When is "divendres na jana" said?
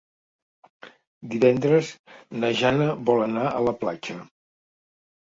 1.35-2.91